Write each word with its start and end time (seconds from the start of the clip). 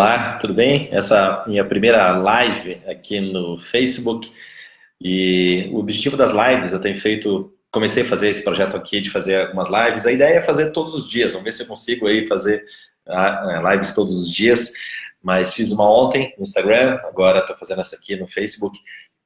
Olá, 0.00 0.34
tudo 0.34 0.54
bem? 0.54 0.88
Essa 0.92 1.42
é 1.44 1.50
minha 1.50 1.64
primeira 1.64 2.12
live 2.12 2.80
aqui 2.86 3.18
no 3.18 3.58
Facebook. 3.58 4.32
E 5.00 5.68
o 5.72 5.80
objetivo 5.80 6.16
das 6.16 6.30
lives 6.30 6.72
eu 6.72 6.80
tenho 6.80 6.96
feito, 6.96 7.52
comecei 7.72 8.04
a 8.04 8.06
fazer 8.06 8.28
esse 8.28 8.44
projeto 8.44 8.76
aqui 8.76 9.00
de 9.00 9.10
fazer 9.10 9.40
algumas 9.40 9.66
lives, 9.68 10.06
a 10.06 10.12
ideia 10.12 10.36
é 10.36 10.40
fazer 10.40 10.70
todos 10.70 10.94
os 10.94 11.10
dias, 11.10 11.32
vamos 11.32 11.46
ver 11.46 11.52
se 11.52 11.64
eu 11.64 11.66
consigo 11.66 12.06
aí 12.06 12.28
fazer 12.28 12.64
ah, 13.08 13.60
é, 13.60 13.72
lives 13.72 13.92
todos 13.92 14.14
os 14.22 14.32
dias, 14.32 14.72
mas 15.20 15.52
fiz 15.52 15.72
uma 15.72 15.90
ontem 15.90 16.32
no 16.36 16.44
Instagram, 16.44 17.00
agora 17.02 17.40
estou 17.40 17.56
fazendo 17.56 17.80
essa 17.80 17.96
aqui 17.96 18.14
no 18.14 18.28
Facebook, 18.28 18.78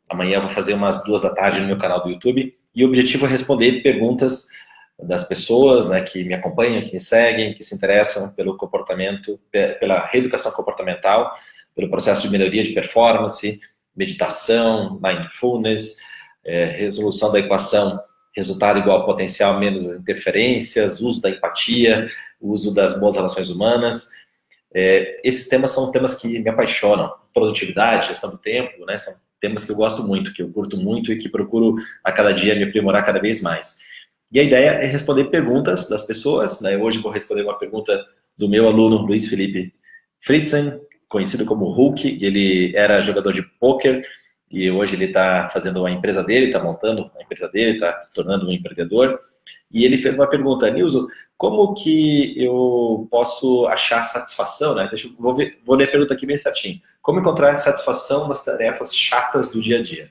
amanhã 0.08 0.40
vou 0.40 0.48
fazer 0.48 0.72
umas 0.72 1.04
duas 1.04 1.20
da 1.20 1.34
tarde 1.34 1.60
no 1.60 1.66
meu 1.66 1.76
canal 1.76 2.02
do 2.02 2.08
YouTube. 2.08 2.56
E 2.74 2.82
o 2.82 2.88
objetivo 2.88 3.26
é 3.26 3.28
responder 3.28 3.82
perguntas 3.82 4.46
das 5.02 5.24
pessoas 5.24 5.88
né, 5.88 6.00
que 6.00 6.24
me 6.24 6.34
acompanham, 6.34 6.82
que 6.82 6.92
me 6.92 7.00
seguem, 7.00 7.54
que 7.54 7.64
se 7.64 7.74
interessam 7.74 8.32
pelo 8.34 8.56
comportamento, 8.56 9.38
pela 9.50 10.06
reeducação 10.06 10.52
comportamental, 10.52 11.32
pelo 11.74 11.90
processo 11.90 12.22
de 12.22 12.30
melhoria 12.30 12.62
de 12.62 12.72
performance, 12.72 13.60
meditação, 13.96 15.00
mindfulness, 15.02 15.96
é, 16.44 16.64
resolução 16.66 17.32
da 17.32 17.38
equação 17.38 18.00
resultado 18.34 18.78
igual 18.78 19.00
ao 19.00 19.06
potencial 19.06 19.58
menos 19.58 19.84
interferências, 19.86 21.00
uso 21.00 21.20
da 21.20 21.30
empatia, 21.30 22.08
uso 22.40 22.74
das 22.74 22.98
boas 22.98 23.14
relações 23.14 23.50
humanas. 23.50 24.08
É, 24.74 25.20
esses 25.22 25.48
temas 25.48 25.70
são 25.70 25.90
temas 25.92 26.14
que 26.14 26.38
me 26.38 26.48
apaixonam. 26.48 27.12
Produtividade, 27.34 28.08
gestão 28.08 28.30
do 28.30 28.38
tempo, 28.38 28.86
né, 28.86 28.96
são 28.96 29.14
temas 29.38 29.64
que 29.64 29.72
eu 29.72 29.76
gosto 29.76 30.02
muito, 30.02 30.32
que 30.32 30.40
eu 30.40 30.50
curto 30.50 30.76
muito 30.76 31.12
e 31.12 31.18
que 31.18 31.28
procuro 31.28 31.74
a 32.02 32.10
cada 32.10 32.32
dia 32.32 32.54
me 32.54 32.64
aprimorar 32.64 33.04
cada 33.04 33.20
vez 33.20 33.42
mais. 33.42 33.80
E 34.32 34.40
a 34.40 34.42
ideia 34.42 34.70
é 34.70 34.86
responder 34.86 35.24
perguntas 35.24 35.88
das 35.88 36.04
pessoas. 36.04 36.60
Né? 36.62 36.76
Hoje 36.78 36.98
vou 36.98 37.12
responder 37.12 37.42
uma 37.42 37.58
pergunta 37.58 38.02
do 38.36 38.48
meu 38.48 38.66
aluno 38.66 39.02
Luiz 39.02 39.28
Felipe 39.28 39.74
Fritzen, 40.20 40.80
conhecido 41.06 41.44
como 41.44 41.70
Hulk. 41.70 42.18
Ele 42.24 42.74
era 42.74 43.02
jogador 43.02 43.32
de 43.32 43.42
pôquer 43.42 44.02
e 44.50 44.70
hoje 44.70 44.94
ele 44.94 45.04
está 45.04 45.50
fazendo 45.52 45.84
a 45.84 45.90
empresa 45.90 46.24
dele, 46.24 46.46
está 46.46 46.62
montando 46.62 47.10
a 47.18 47.22
empresa 47.22 47.48
dele, 47.48 47.72
está 47.72 48.00
se 48.00 48.14
tornando 48.14 48.46
um 48.46 48.52
empreendedor. 48.52 49.18
E 49.70 49.84
ele 49.84 49.98
fez 49.98 50.14
uma 50.14 50.26
pergunta, 50.26 50.70
Nilson, 50.70 51.06
como 51.36 51.74
que 51.74 52.34
eu 52.42 53.06
posso 53.10 53.66
achar 53.66 54.04
satisfação, 54.04 54.74
né? 54.74 54.88
Deixa 54.88 55.10
vou, 55.18 55.34
ver, 55.34 55.58
vou 55.64 55.76
ler 55.76 55.84
a 55.84 55.90
pergunta 55.90 56.14
aqui 56.14 56.24
bem 56.24 56.36
certinho. 56.38 56.80
Como 57.02 57.20
encontrar 57.20 57.54
satisfação 57.56 58.28
nas 58.28 58.44
tarefas 58.44 58.94
chatas 58.94 59.52
do 59.52 59.60
dia 59.60 59.78
a 59.78 59.82
dia? 59.82 60.10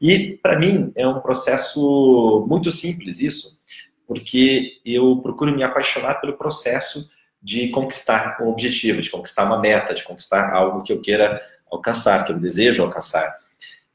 E, 0.00 0.38
para 0.42 0.58
mim, 0.58 0.92
é 0.94 1.06
um 1.06 1.20
processo 1.20 2.46
muito 2.48 2.70
simples 2.70 3.20
isso, 3.20 3.60
porque 4.06 4.80
eu 4.84 5.16
procuro 5.16 5.54
me 5.54 5.62
apaixonar 5.62 6.20
pelo 6.20 6.36
processo 6.36 7.10
de 7.42 7.68
conquistar 7.68 8.38
um 8.40 8.48
objetivo, 8.48 9.00
de 9.00 9.10
conquistar 9.10 9.44
uma 9.44 9.60
meta, 9.60 9.94
de 9.94 10.04
conquistar 10.04 10.52
algo 10.52 10.82
que 10.82 10.92
eu 10.92 11.00
queira 11.00 11.40
alcançar, 11.70 12.24
que 12.24 12.32
eu 12.32 12.38
desejo 12.38 12.82
alcançar. 12.82 13.36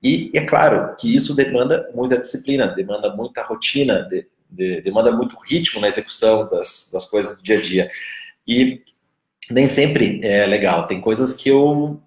E 0.02 0.30
é 0.34 0.46
claro 0.46 0.96
que 0.98 1.14
isso 1.14 1.34
demanda 1.34 1.90
muita 1.94 2.18
disciplina, 2.18 2.68
demanda 2.68 3.16
muita 3.16 3.42
rotina, 3.42 4.04
de, 4.04 4.28
de, 4.50 4.82
demanda 4.82 5.12
muito 5.12 5.38
ritmo 5.40 5.80
na 5.80 5.88
execução 5.88 6.48
das, 6.48 6.90
das 6.92 7.06
coisas 7.06 7.38
do 7.38 7.44
dia 7.44 7.58
a 7.58 7.62
dia. 7.62 7.90
E 8.46 8.82
nem 9.50 9.66
sempre 9.68 10.20
é 10.24 10.46
legal. 10.46 10.88
Tem 10.88 11.00
coisas 11.00 11.34
que 11.34 11.50
eu 11.50 12.02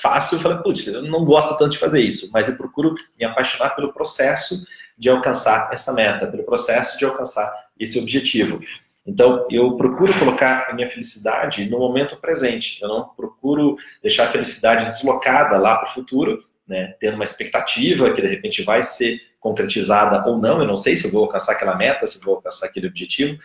fácil, 0.00 0.36
eu 0.36 0.40
falei, 0.40 0.58
putz, 0.58 0.86
eu 0.86 1.02
não 1.02 1.24
gosto 1.24 1.56
tanto 1.58 1.72
de 1.72 1.78
fazer 1.78 2.00
isso, 2.00 2.30
mas 2.32 2.48
eu 2.48 2.56
procuro 2.56 2.94
me 3.18 3.24
apaixonar 3.24 3.70
pelo 3.70 3.92
processo 3.92 4.64
de 4.96 5.08
alcançar 5.08 5.70
essa 5.72 5.92
meta, 5.92 6.26
pelo 6.26 6.44
processo 6.44 6.98
de 6.98 7.04
alcançar 7.04 7.52
esse 7.78 7.98
objetivo. 7.98 8.60
Então, 9.06 9.46
eu 9.50 9.76
procuro 9.76 10.16
colocar 10.18 10.68
a 10.68 10.74
minha 10.74 10.90
felicidade 10.90 11.68
no 11.68 11.78
momento 11.78 12.16
presente. 12.16 12.80
Eu 12.82 12.88
não 12.88 13.08
procuro 13.08 13.76
deixar 14.02 14.24
a 14.24 14.30
felicidade 14.30 14.86
deslocada 14.86 15.56
lá 15.58 15.76
para 15.76 15.88
o 15.88 15.92
futuro, 15.92 16.44
né, 16.68 16.94
tendo 17.00 17.14
uma 17.14 17.24
expectativa 17.24 18.12
que 18.12 18.20
de 18.20 18.28
repente 18.28 18.62
vai 18.62 18.82
ser 18.82 19.20
concretizada 19.40 20.28
ou 20.28 20.38
não. 20.38 20.60
Eu 20.60 20.66
não 20.66 20.76
sei 20.76 20.96
se 20.96 21.06
eu 21.06 21.10
vou 21.10 21.22
alcançar 21.22 21.52
aquela 21.52 21.74
meta, 21.74 22.06
se 22.06 22.22
vou 22.22 22.36
alcançar 22.36 22.66
aquele 22.66 22.86
objetivo, 22.86 23.38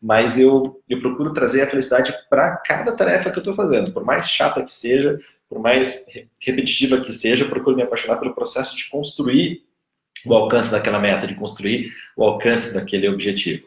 mas 0.00 0.38
eu, 0.38 0.80
eu 0.88 1.00
procuro 1.00 1.32
trazer 1.32 1.62
a 1.62 1.66
felicidade 1.66 2.14
para 2.30 2.56
cada 2.58 2.94
tarefa 2.94 3.30
que 3.30 3.38
eu 3.38 3.40
estou 3.40 3.54
fazendo, 3.54 3.92
por 3.92 4.04
mais 4.04 4.28
chata 4.28 4.62
que 4.62 4.70
seja, 4.70 5.18
por 5.48 5.58
mais 5.58 6.06
repetitiva 6.40 7.00
que 7.00 7.12
seja, 7.12 7.44
eu 7.44 7.48
procuro 7.48 7.76
me 7.76 7.82
apaixonar 7.82 8.18
pelo 8.18 8.34
processo 8.34 8.76
de 8.76 8.88
construir 8.88 9.62
o 10.26 10.34
alcance 10.34 10.70
daquela 10.70 10.98
meta, 10.98 11.26
de 11.26 11.34
construir 11.34 11.92
o 12.16 12.24
alcance 12.24 12.74
daquele 12.74 13.08
objetivo. 13.08 13.66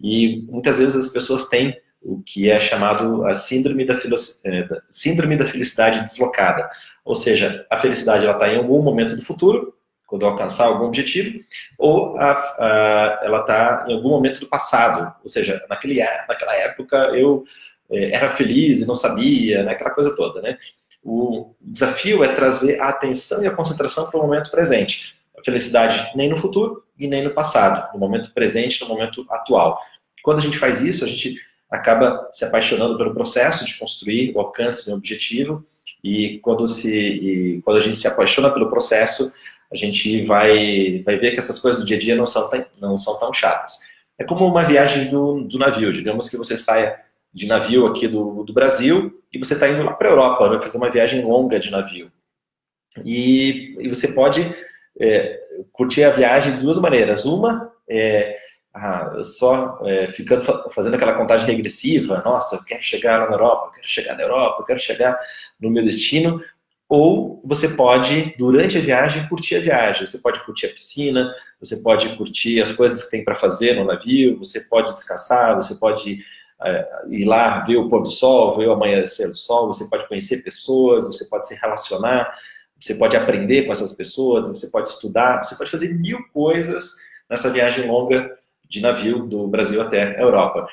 E 0.00 0.42
muitas 0.48 0.78
vezes 0.78 1.06
as 1.06 1.12
pessoas 1.12 1.48
têm 1.48 1.76
o 2.02 2.22
que 2.22 2.50
é 2.50 2.60
chamado 2.60 3.26
a 3.26 3.32
síndrome 3.32 3.84
da, 3.86 3.94
é, 3.94 4.68
síndrome 4.90 5.36
da 5.36 5.46
felicidade 5.46 6.00
deslocada. 6.00 6.70
Ou 7.04 7.14
seja, 7.14 7.66
a 7.70 7.78
felicidade 7.78 8.26
está 8.26 8.52
em 8.52 8.58
algum 8.58 8.82
momento 8.82 9.16
do 9.16 9.24
futuro, 9.24 9.74
quando 10.06 10.26
alcançar 10.26 10.66
algum 10.66 10.84
objetivo, 10.84 11.40
ou 11.78 12.16
a, 12.18 12.32
a, 12.32 13.20
ela 13.22 13.40
está 13.40 13.86
em 13.88 13.94
algum 13.94 14.10
momento 14.10 14.40
do 14.40 14.46
passado. 14.46 15.14
Ou 15.22 15.28
seja, 15.28 15.64
naquele, 15.68 16.00
naquela 16.28 16.54
época 16.54 16.96
eu 17.14 17.44
é, 17.90 18.10
era 18.14 18.30
feliz 18.30 18.80
e 18.80 18.86
não 18.86 18.94
sabia, 18.94 19.62
né, 19.62 19.72
aquela 19.72 19.90
coisa 19.90 20.14
toda. 20.14 20.42
Né? 20.42 20.58
O 21.04 21.54
desafio 21.60 22.24
é 22.24 22.32
trazer 22.32 22.80
a 22.80 22.88
atenção 22.88 23.44
e 23.44 23.46
a 23.46 23.50
concentração 23.50 24.10
para 24.10 24.18
o 24.18 24.22
momento 24.22 24.50
presente. 24.50 25.14
A 25.38 25.44
felicidade 25.44 26.10
nem 26.16 26.30
no 26.30 26.38
futuro 26.38 26.82
e 26.98 27.06
nem 27.06 27.22
no 27.22 27.30
passado, 27.30 27.92
no 27.92 28.00
momento 28.00 28.32
presente, 28.32 28.80
no 28.80 28.88
momento 28.88 29.26
atual. 29.28 29.78
Quando 30.22 30.38
a 30.38 30.40
gente 30.40 30.56
faz 30.56 30.80
isso, 30.80 31.04
a 31.04 31.08
gente 31.08 31.38
acaba 31.70 32.28
se 32.32 32.44
apaixonando 32.44 32.96
pelo 32.96 33.12
processo 33.12 33.66
de 33.66 33.74
construir 33.74 34.34
o 34.34 34.40
alcance 34.40 34.88
do 34.88 34.96
objetivo 34.96 35.64
e 36.02 36.38
quando, 36.42 36.66
se, 36.66 36.96
e 36.96 37.62
quando 37.62 37.76
a 37.76 37.80
gente 37.80 37.96
se 37.96 38.08
apaixona 38.08 38.50
pelo 38.50 38.70
processo, 38.70 39.30
a 39.70 39.76
gente 39.76 40.24
vai, 40.24 41.02
vai 41.04 41.18
ver 41.18 41.32
que 41.32 41.38
essas 41.38 41.58
coisas 41.58 41.82
do 41.82 41.86
dia 41.86 41.96
a 41.96 42.00
dia 42.00 42.16
não 42.16 42.26
são, 42.26 42.48
tão, 42.48 42.64
não 42.80 42.96
são 42.96 43.18
tão 43.18 43.32
chatas. 43.34 43.80
É 44.18 44.24
como 44.24 44.46
uma 44.46 44.62
viagem 44.62 45.08
do, 45.10 45.42
do 45.42 45.58
navio, 45.58 45.92
digamos 45.92 46.30
que 46.30 46.36
você 46.36 46.56
saia 46.56 47.03
de 47.34 47.46
navio 47.46 47.86
aqui 47.86 48.06
do, 48.06 48.44
do 48.44 48.52
Brasil 48.52 49.20
e 49.32 49.38
você 49.38 49.54
está 49.54 49.68
indo 49.68 49.82
lá 49.82 49.92
para 49.92 50.08
a 50.08 50.12
Europa, 50.12 50.48
vai 50.48 50.62
fazer 50.62 50.78
uma 50.78 50.90
viagem 50.90 51.24
longa 51.24 51.58
de 51.58 51.70
navio. 51.70 52.10
E, 53.04 53.76
e 53.80 53.88
você 53.88 54.08
pode 54.08 54.40
é, 55.00 55.40
curtir 55.72 56.04
a 56.04 56.10
viagem 56.10 56.54
de 56.54 56.62
duas 56.62 56.80
maneiras. 56.80 57.24
Uma 57.24 57.72
é 57.88 58.36
ah, 58.72 59.20
só 59.22 59.80
é, 59.84 60.06
ficando 60.06 60.44
fazendo 60.70 60.94
aquela 60.94 61.14
contagem 61.14 61.46
regressiva, 61.46 62.22
nossa, 62.24 62.56
eu 62.56 62.64
quero 62.64 62.82
chegar 62.82 63.28
na 63.28 63.34
Europa, 63.34 63.66
eu 63.66 63.72
quero 63.72 63.88
chegar 63.88 64.16
na 64.16 64.22
Europa, 64.22 64.62
eu 64.62 64.66
quero 64.66 64.80
chegar 64.80 65.18
no 65.60 65.70
meu 65.70 65.84
destino. 65.84 66.40
Ou 66.88 67.40
você 67.44 67.68
pode, 67.68 68.34
durante 68.38 68.76
a 68.76 68.80
viagem, 68.80 69.26
curtir 69.28 69.56
a 69.56 69.60
viagem. 69.60 70.06
Você 70.06 70.18
pode 70.18 70.44
curtir 70.44 70.66
a 70.66 70.68
piscina, 70.68 71.34
você 71.58 71.78
pode 71.78 72.10
curtir 72.10 72.60
as 72.60 72.70
coisas 72.70 73.04
que 73.04 73.10
tem 73.10 73.24
para 73.24 73.34
fazer 73.34 73.74
no 73.74 73.84
navio, 73.84 74.38
você 74.38 74.60
pode 74.60 74.92
descansar, 74.92 75.56
você 75.56 75.74
pode 75.76 76.20
ir 77.08 77.24
lá 77.24 77.60
ver 77.60 77.76
o 77.76 77.88
pôr 77.88 78.02
do 78.02 78.10
sol, 78.10 78.56
ver 78.56 78.68
o 78.68 78.72
amanhecer 78.72 79.28
do 79.28 79.34
sol, 79.34 79.66
você 79.66 79.84
pode 79.88 80.08
conhecer 80.08 80.42
pessoas, 80.42 81.06
você 81.06 81.24
pode 81.26 81.46
se 81.46 81.54
relacionar, 81.54 82.34
você 82.78 82.94
pode 82.94 83.16
aprender 83.16 83.64
com 83.64 83.72
essas 83.72 83.94
pessoas, 83.94 84.48
você 84.48 84.68
pode 84.68 84.88
estudar, 84.88 85.42
você 85.42 85.56
pode 85.56 85.70
fazer 85.70 85.94
mil 85.94 86.18
coisas 86.32 86.92
nessa 87.28 87.50
viagem 87.50 87.86
longa 87.86 88.30
de 88.68 88.80
navio 88.80 89.26
do 89.26 89.46
Brasil 89.46 89.80
até 89.80 90.16
a 90.16 90.20
Europa. 90.20 90.66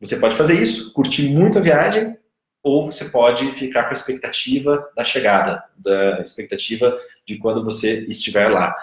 Você 0.00 0.16
pode 0.16 0.36
fazer 0.36 0.60
isso, 0.60 0.92
curtir 0.92 1.28
muito 1.30 1.58
a 1.58 1.62
viagem, 1.62 2.16
ou 2.62 2.90
você 2.90 3.06
pode 3.06 3.46
ficar 3.52 3.84
com 3.84 3.90
a 3.90 3.92
expectativa 3.92 4.90
da 4.96 5.04
chegada, 5.04 5.62
da 5.76 6.20
expectativa 6.20 6.96
de 7.24 7.38
quando 7.38 7.64
você 7.64 8.04
estiver 8.08 8.48
lá. 8.48 8.74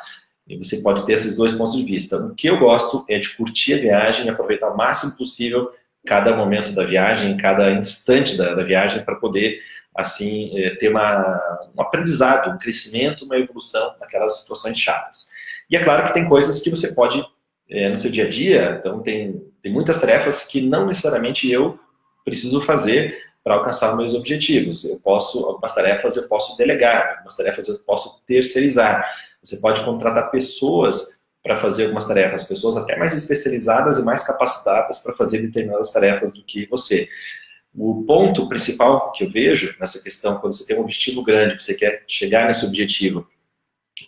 E 0.48 0.58
você 0.58 0.82
pode 0.82 1.06
ter 1.06 1.14
esses 1.14 1.36
dois 1.36 1.54
pontos 1.54 1.76
de 1.76 1.84
vista. 1.84 2.18
O 2.18 2.34
que 2.34 2.48
eu 2.48 2.58
gosto 2.60 3.06
é 3.10 3.20
de 3.20 3.36
curtir 3.36 3.74
a 3.74 3.78
viagem, 3.78 4.30
aproveitar 4.30 4.70
o 4.70 4.78
máximo 4.78 5.18
possível 5.18 5.70
cada 6.06 6.36
momento 6.36 6.74
da 6.74 6.86
viagem, 6.86 7.38
cada 7.38 7.72
instante 7.72 8.38
da, 8.38 8.54
da 8.54 8.64
viagem, 8.64 9.04
para 9.04 9.16
poder, 9.16 9.62
assim, 9.96 10.52
é, 10.60 10.76
ter 10.76 10.90
uma, 10.90 11.40
um 11.76 11.82
aprendizado, 11.82 12.52
um 12.52 12.58
crescimento, 12.58 13.26
uma 13.26 13.38
evolução 13.38 13.96
naquelas 14.00 14.42
situações 14.42 14.78
chatas. 14.78 15.30
E 15.70 15.78
é 15.78 15.84
claro 15.84 16.06
que 16.06 16.14
tem 16.14 16.28
coisas 16.28 16.62
que 16.62 16.70
você 16.70 16.94
pode, 16.94 17.26
é, 17.70 17.90
no 17.90 17.98
seu 17.98 18.12
dia 18.12 18.26
a 18.26 18.30
dia, 18.30 18.78
então 18.80 19.02
tem, 19.02 19.42
tem 19.62 19.72
muitas 19.72 20.00
tarefas 20.00 20.46
que 20.46 20.62
não 20.62 20.86
necessariamente 20.86 21.50
eu 21.50 21.80
preciso 22.26 22.62
fazer 22.62 23.18
para 23.44 23.56
alcançar 23.56 23.96
meus 23.96 24.14
objetivos. 24.14 24.86
Eu 24.86 25.00
posso, 25.00 25.46
algumas 25.46 25.76
tarefas 25.76 26.16
eu 26.16 26.28
posso 26.28 26.58
delegar, 26.58 27.16
algumas 27.16 27.36
tarefas 27.36 27.68
eu 27.68 27.78
posso 27.80 28.24
terceirizar. 28.26 29.06
Você 29.42 29.58
pode 29.58 29.84
contratar 29.84 30.32
pessoas 30.32 31.23
para 31.44 31.58
fazer 31.58 31.84
algumas 31.84 32.08
tarefas, 32.08 32.46
pessoas 32.46 32.78
até 32.78 32.96
mais 32.96 33.14
especializadas 33.14 34.00
e 34.00 34.02
mais 34.02 34.26
capacitadas 34.26 35.00
para 35.00 35.14
fazer 35.14 35.42
determinadas 35.42 35.92
tarefas 35.92 36.34
do 36.34 36.42
que 36.42 36.66
você. 36.68 37.10
O 37.76 38.04
ponto 38.08 38.48
principal 38.48 39.12
que 39.12 39.26
eu 39.26 39.30
vejo 39.30 39.76
nessa 39.80 40.02
questão, 40.02 40.40
quando 40.40 40.54
você 40.54 40.66
tem 40.66 40.78
um 40.78 40.82
objetivo 40.82 41.22
grande, 41.22 41.62
você 41.62 41.74
quer 41.74 42.04
chegar 42.08 42.48
nesse 42.48 42.66
objetivo, 42.66 43.28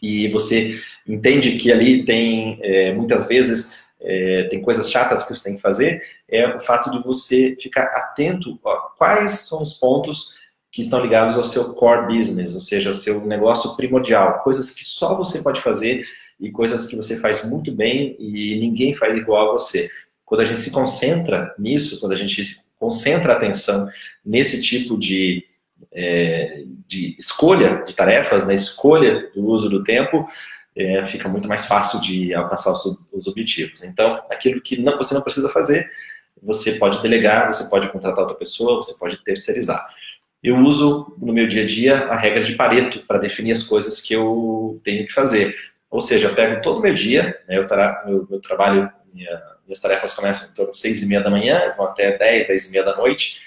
e 0.02 0.30
você 0.30 0.80
entende 1.08 1.58
que 1.58 1.72
ali 1.72 2.06
tem, 2.06 2.60
é, 2.62 2.94
muitas 2.94 3.28
vezes, 3.28 3.84
é, 4.00 4.44
tem 4.46 4.62
coisas 4.62 4.90
chatas 4.90 5.24
que 5.24 5.36
você 5.36 5.50
tem 5.50 5.56
que 5.56 5.62
fazer, 5.62 6.02
é 6.30 6.56
o 6.56 6.60
fato 6.60 6.90
de 6.92 7.04
você 7.04 7.56
ficar 7.60 7.84
atento 7.84 8.60
a 8.66 8.76
quais 8.98 9.48
são 9.48 9.62
os 9.62 9.74
pontos 9.74 10.36
que 10.72 10.82
estão 10.82 11.02
ligados 11.02 11.38
ao 11.38 11.44
seu 11.44 11.74
core 11.74 12.18
business, 12.18 12.54
ou 12.56 12.62
seja, 12.62 12.90
ao 12.90 12.96
seu 12.96 13.26
negócio 13.26 13.76
primordial, 13.76 14.40
coisas 14.44 14.72
que 14.72 14.84
só 14.84 15.16
você 15.16 15.42
pode 15.42 15.62
fazer 15.62 16.06
e 16.40 16.52
coisas 16.52 16.88
que 16.88 16.96
você 16.96 17.18
faz 17.18 17.46
muito 17.46 17.72
bem 17.72 18.16
e 18.20 18.60
ninguém 18.60 18.94
faz 18.94 19.16
igual 19.16 19.50
a 19.50 19.54
você. 19.54 19.90
Quando 20.26 20.42
a 20.42 20.46
gente 20.46 20.60
se 20.60 20.72
concentra 20.72 21.54
nisso, 21.58 22.00
quando 22.00 22.14
a 22.14 22.18
gente 22.18 22.44
concentra 22.78 23.34
a 23.34 23.36
atenção 23.38 23.88
nesse 24.26 24.62
tipo 24.62 24.98
de, 24.98 25.46
é, 25.92 26.64
de 26.88 27.16
escolha 27.18 27.84
de 27.86 27.96
tarefas, 27.96 28.46
na 28.46 28.54
escolha 28.54 29.30
do 29.34 29.46
uso 29.46 29.70
do 29.70 29.84
tempo, 29.84 30.28
é, 30.76 31.06
fica 31.06 31.30
muito 31.30 31.48
mais 31.48 31.66
fácil 31.66 32.02
de 32.02 32.34
alcançar 32.34 32.72
os, 32.72 33.06
os 33.14 33.28
objetivos. 33.28 33.84
Então, 33.84 34.22
aquilo 34.30 34.62
que 34.62 34.78
não, 34.78 34.98
você 34.98 35.14
não 35.14 35.22
precisa 35.22 35.50
fazer, 35.50 35.90
você 36.44 36.74
pode 36.74 37.02
delegar, 37.02 37.52
você 37.52 37.70
pode 37.70 37.90
contratar 37.90 38.20
outra 38.20 38.36
pessoa, 38.36 38.78
você 38.78 38.98
pode 39.00 39.18
terceirizar. 39.24 39.88
Eu 40.44 40.58
uso 40.58 41.16
no 41.18 41.34
meu 41.34 41.48
dia 41.48 41.64
a 41.64 41.66
dia 41.66 41.98
a 42.06 42.16
regra 42.16 42.44
de 42.44 42.56
Pareto 42.56 43.00
para 43.08 43.18
definir 43.18 43.54
as 43.54 43.64
coisas 43.64 44.02
que 44.02 44.14
eu 44.14 44.80
tenho 44.84 45.08
que 45.08 45.14
fazer. 45.14 45.56
Ou 45.96 46.02
seja, 46.02 46.28
eu 46.28 46.36
pego 46.36 46.62
todo 46.62 46.82
meu 46.82 46.94
dia, 46.94 47.40
né, 47.48 47.58
eu 47.58 47.66
tra 47.66 48.04
meu, 48.06 48.28
meu, 48.30 48.42
trabalho, 48.42 48.92
minha, 49.14 49.42
minhas 49.66 49.80
tarefas 49.80 50.14
começam 50.14 50.52
em 50.52 50.54
torno 50.54 50.72
de 50.72 50.78
seis 50.78 51.02
e 51.02 51.06
meia 51.06 51.22
da 51.22 51.30
manhã, 51.30 51.74
vão 51.78 51.86
até 51.86 52.18
dez, 52.18 52.46
dez 52.48 52.68
e 52.68 52.74
meia 52.74 52.84
da 52.84 52.98
noite, 52.98 53.40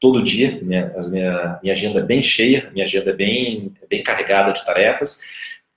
todo 0.00 0.22
dia, 0.22 0.56
minha, 0.62 0.94
minha, 1.10 1.58
minha 1.60 1.74
agenda 1.74 1.98
é 1.98 2.02
bem 2.04 2.22
cheia, 2.22 2.70
minha 2.72 2.84
agenda 2.84 3.10
é 3.10 3.12
bem, 3.12 3.74
é 3.82 3.86
bem 3.88 4.04
carregada 4.04 4.52
de 4.52 4.64
tarefas, 4.64 5.22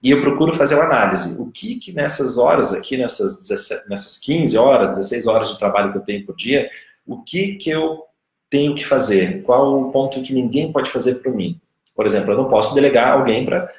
e 0.03 0.11
eu 0.11 0.21
procuro 0.21 0.53
fazer 0.53 0.75
uma 0.75 0.83
análise. 0.83 1.41
O 1.41 1.49
que, 1.49 1.79
que 1.79 1.91
nessas 1.91 2.37
horas 2.37 2.75
aqui, 2.75 2.95
nessas, 2.95 3.47
17, 3.47 3.89
nessas 3.89 4.19
15 4.19 4.55
horas, 4.55 4.89
16 4.97 5.25
horas 5.25 5.49
de 5.49 5.57
trabalho 5.57 5.91
que 5.91 5.97
eu 5.97 6.03
tenho 6.03 6.25
por 6.27 6.35
dia, 6.35 6.69
o 7.07 7.23
que, 7.23 7.55
que 7.55 7.71
eu 7.71 8.03
tenho 8.51 8.75
que 8.75 8.85
fazer? 8.85 9.41
Qual 9.41 9.81
o 9.81 9.91
ponto 9.91 10.21
que 10.21 10.31
ninguém 10.31 10.71
pode 10.71 10.91
fazer 10.91 11.15
por 11.23 11.33
mim? 11.35 11.59
Por 11.95 12.05
exemplo, 12.05 12.31
eu 12.31 12.37
não 12.37 12.47
posso 12.47 12.75
delegar 12.75 13.13
alguém 13.13 13.43
para 13.43 13.73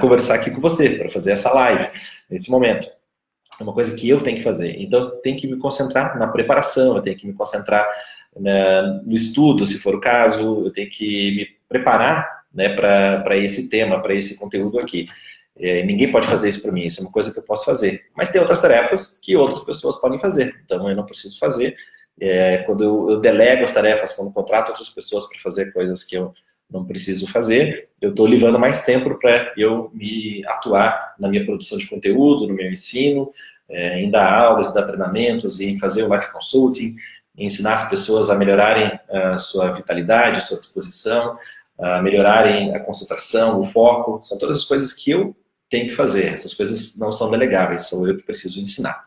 conversar 0.00 0.34
aqui 0.34 0.50
com 0.50 0.60
você, 0.60 0.90
para 0.90 1.10
fazer 1.10 1.32
essa 1.32 1.52
live, 1.52 1.90
nesse 2.30 2.50
momento. 2.50 2.88
É 3.58 3.62
uma 3.62 3.72
coisa 3.72 3.96
que 3.96 4.08
eu 4.08 4.22
tenho 4.22 4.38
que 4.38 4.44
fazer. 4.44 4.80
Então, 4.80 5.00
eu 5.00 5.10
tenho 5.16 5.36
que 5.36 5.46
me 5.46 5.58
concentrar 5.58 6.16
na 6.18 6.28
preparação, 6.28 6.96
eu 6.96 7.02
tenho 7.02 7.16
que 7.16 7.26
me 7.26 7.32
concentrar 7.32 7.86
né, 8.36 8.82
no 9.04 9.16
estudo, 9.16 9.66
se 9.66 9.78
for 9.78 9.94
o 9.94 10.00
caso, 10.00 10.64
eu 10.64 10.72
tenho 10.72 10.88
que 10.88 11.32
me 11.32 11.48
preparar 11.68 12.44
né, 12.52 12.68
para 12.68 13.36
esse 13.36 13.68
tema, 13.68 14.00
para 14.00 14.14
esse 14.14 14.38
conteúdo 14.38 14.78
aqui. 14.78 15.08
É, 15.56 15.82
ninguém 15.82 16.10
pode 16.10 16.28
fazer 16.28 16.48
isso 16.48 16.62
para 16.62 16.70
mim, 16.70 16.84
isso 16.84 17.00
é 17.00 17.04
uma 17.04 17.12
coisa 17.12 17.32
que 17.32 17.38
eu 17.38 17.42
posso 17.42 17.64
fazer. 17.64 18.04
Mas 18.16 18.30
tem 18.30 18.40
outras 18.40 18.62
tarefas 18.62 19.18
que 19.20 19.36
outras 19.36 19.64
pessoas 19.64 20.00
podem 20.00 20.20
fazer, 20.20 20.54
então 20.64 20.88
eu 20.88 20.94
não 20.94 21.04
preciso 21.04 21.38
fazer. 21.38 21.76
É, 22.20 22.58
quando 22.58 22.84
eu, 22.84 23.10
eu, 23.10 23.20
delego 23.20 23.64
as 23.64 23.72
tarefas, 23.72 24.12
quando 24.12 24.32
contrato 24.32 24.70
outras 24.70 24.88
pessoas 24.88 25.28
para 25.28 25.40
fazer 25.40 25.72
coisas 25.72 26.04
que 26.04 26.16
eu 26.16 26.32
não 26.70 26.84
preciso 26.84 27.30
fazer, 27.30 27.88
eu 28.00 28.10
estou 28.10 28.26
levando 28.26 28.58
mais 28.58 28.84
tempo 28.84 29.18
para 29.18 29.52
eu 29.56 29.90
me 29.92 30.42
atuar 30.46 31.14
na 31.18 31.28
minha 31.28 31.44
produção 31.44 31.78
de 31.78 31.86
conteúdo, 31.86 32.46
no 32.46 32.54
meu 32.54 32.70
ensino, 32.70 33.32
é, 33.68 34.00
em 34.00 34.10
dar 34.10 34.32
aulas, 34.32 34.68
em 34.68 34.74
dar 34.74 34.84
treinamentos, 34.84 35.60
em 35.60 35.78
fazer 35.78 36.04
o 36.04 36.14
life 36.14 36.30
consulting, 36.32 36.94
em 37.36 37.46
ensinar 37.46 37.74
as 37.74 37.88
pessoas 37.88 38.30
a 38.30 38.34
melhorarem 38.34 38.98
a 39.08 39.38
sua 39.38 39.70
vitalidade, 39.72 40.38
a 40.38 40.40
sua 40.40 40.58
disposição, 40.58 41.38
a 41.78 42.02
melhorarem 42.02 42.74
a 42.74 42.80
concentração, 42.80 43.60
o 43.60 43.64
foco, 43.64 44.20
são 44.22 44.38
todas 44.38 44.58
as 44.58 44.64
coisas 44.64 44.92
que 44.92 45.10
eu 45.10 45.36
tem 45.70 45.88
que 45.88 45.94
fazer. 45.94 46.32
Essas 46.32 46.54
coisas 46.54 46.98
não 46.98 47.12
são 47.12 47.30
delegáveis, 47.30 47.86
sou 47.86 48.08
eu 48.08 48.16
que 48.16 48.24
preciso 48.24 48.60
ensinar. 48.60 49.06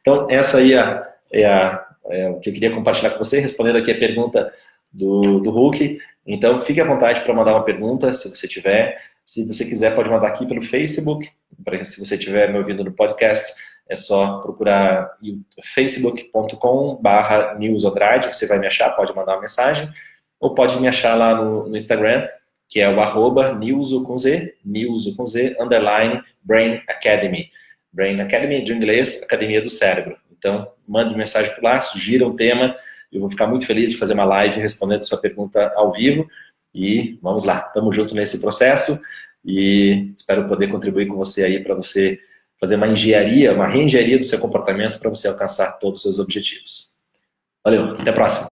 Então, 0.00 0.30
essa 0.30 0.58
aí 0.58 0.72
é, 0.72 1.06
é, 1.32 1.44
a, 1.44 1.86
é 2.08 2.28
o 2.30 2.40
que 2.40 2.48
eu 2.48 2.54
queria 2.54 2.74
compartilhar 2.74 3.10
com 3.10 3.18
você, 3.18 3.40
respondendo 3.40 3.76
aqui 3.76 3.90
a 3.90 3.98
pergunta 3.98 4.52
do, 4.92 5.40
do 5.40 5.50
Hulk. 5.50 5.98
Então, 6.26 6.60
fique 6.60 6.80
à 6.80 6.84
vontade 6.84 7.20
para 7.22 7.34
mandar 7.34 7.54
uma 7.54 7.64
pergunta, 7.64 8.12
se 8.12 8.28
você 8.28 8.46
tiver. 8.46 9.00
Se 9.24 9.46
você 9.46 9.64
quiser, 9.64 9.94
pode 9.94 10.10
mandar 10.10 10.28
aqui 10.28 10.46
pelo 10.46 10.62
Facebook. 10.62 11.28
Se 11.84 12.04
você 12.04 12.14
estiver 12.14 12.52
me 12.52 12.58
ouvindo 12.58 12.84
no 12.84 12.92
podcast, 12.92 13.52
é 13.88 13.96
só 13.96 14.38
procurar 14.38 15.10
facebook.com 15.62 16.98
barra 17.00 17.54
newsodrade, 17.54 18.28
você 18.28 18.46
vai 18.46 18.58
me 18.58 18.66
achar, 18.66 18.90
pode 18.90 19.14
mandar 19.14 19.34
uma 19.34 19.40
mensagem. 19.40 19.88
Ou 20.38 20.54
pode 20.54 20.78
me 20.80 20.86
achar 20.86 21.14
lá 21.14 21.34
no, 21.34 21.68
no 21.68 21.76
Instagram, 21.76 22.28
que 22.68 22.80
é 22.80 22.88
o 22.88 23.00
arroba 23.00 23.54
newso 23.54 24.04
com 24.04 24.16
Z, 24.16 24.54
com 25.16 25.26
Z, 25.26 25.56
underline, 25.58 26.22
Brain 26.42 26.82
Academy. 26.86 27.50
Brain 27.92 28.20
Academy, 28.20 28.62
de 28.62 28.72
inglês, 28.72 29.22
Academia 29.22 29.62
do 29.62 29.70
Cérebro. 29.70 30.16
Então, 30.36 30.70
mande 30.86 31.16
mensagem 31.16 31.52
por 31.54 31.64
lá, 31.64 31.80
sugira 31.80 32.26
um 32.26 32.36
tema, 32.36 32.76
eu 33.10 33.20
vou 33.20 33.30
ficar 33.30 33.46
muito 33.46 33.66
feliz 33.66 33.90
de 33.90 33.96
fazer 33.96 34.14
uma 34.14 34.24
live 34.24 34.60
respondendo 34.60 35.04
sua 35.04 35.18
pergunta 35.18 35.72
ao 35.74 35.92
vivo. 35.92 36.28
E 36.74 37.18
vamos 37.22 37.44
lá, 37.44 37.64
estamos 37.66 37.94
juntos 37.94 38.14
nesse 38.14 38.40
processo 38.40 39.00
e 39.44 40.12
espero 40.16 40.46
poder 40.48 40.68
contribuir 40.68 41.06
com 41.06 41.16
você 41.16 41.44
aí 41.44 41.62
para 41.62 41.74
você 41.74 42.20
fazer 42.60 42.76
uma 42.76 42.88
engenharia, 42.88 43.54
uma 43.54 43.66
reengenharia 43.66 44.18
do 44.18 44.24
seu 44.24 44.38
comportamento 44.38 44.98
para 44.98 45.08
você 45.08 45.28
alcançar 45.28 45.72
todos 45.78 46.00
os 46.00 46.02
seus 46.02 46.18
objetivos. 46.18 46.94
Valeu, 47.64 47.92
até 47.92 48.10
a 48.10 48.14
próxima. 48.14 48.48